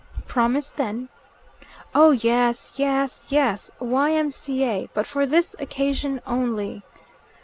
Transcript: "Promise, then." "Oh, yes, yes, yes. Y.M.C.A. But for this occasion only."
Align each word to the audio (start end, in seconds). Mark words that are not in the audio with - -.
"Promise, 0.27 0.71
then." 0.71 1.09
"Oh, 1.93 2.09
yes, 2.09 2.73
yes, 2.75 3.27
yes. 3.29 3.69
Y.M.C.A. 3.79 4.89
But 4.95 5.05
for 5.05 5.27
this 5.27 5.55
occasion 5.59 6.19
only." 6.25 6.81